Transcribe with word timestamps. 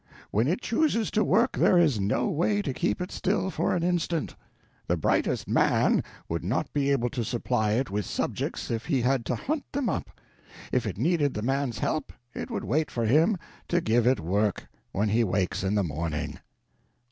When 0.31 0.47
it 0.47 0.61
chooses 0.63 1.11
to 1.11 1.23
work, 1.23 1.51
there 1.51 1.77
is 1.77 1.99
no 1.99 2.27
way 2.27 2.63
to 2.63 2.73
keep 2.73 3.01
it 3.01 3.11
still 3.11 3.51
for 3.51 3.75
an 3.75 3.83
instant. 3.83 4.35
The 4.87 4.97
brightest 4.97 5.47
man 5.47 6.03
would 6.27 6.43
not 6.43 6.73
be 6.73 6.89
able 6.89 7.11
to 7.11 7.23
supply 7.23 7.73
it 7.73 7.91
with 7.91 8.03
subjects 8.07 8.71
if 8.71 8.87
he 8.87 9.01
had 9.03 9.27
to 9.27 9.35
hunt 9.35 9.71
them 9.73 9.89
up. 9.89 10.09
If 10.71 10.87
it 10.87 10.97
needed 10.97 11.35
the 11.35 11.43
man's 11.43 11.77
help 11.77 12.11
it 12.33 12.49
would 12.49 12.63
wait 12.63 12.89
for 12.89 13.05
him 13.05 13.37
to 13.67 13.79
give 13.79 14.07
it 14.07 14.19
work 14.19 14.67
when 14.91 15.09
he 15.09 15.23
wakes 15.23 15.63
in 15.63 15.75
the 15.75 15.83
morning. 15.83 16.39